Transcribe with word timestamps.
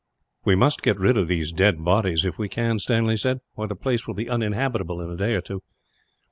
"We 0.43 0.55
must 0.55 0.81
get 0.81 0.99
rid 0.99 1.15
of 1.15 1.27
these 1.27 1.51
dead 1.51 1.85
bodies, 1.85 2.25
if 2.25 2.39
we 2.39 2.49
can," 2.49 2.79
Stanley 2.79 3.17
said, 3.17 3.41
"or 3.55 3.67
the 3.67 3.75
place 3.75 4.07
will 4.07 4.15
be 4.15 4.27
uninhabitable, 4.27 4.99
in 4.99 5.11
a 5.11 5.15
day 5.15 5.35
or 5.35 5.41
two. 5.41 5.61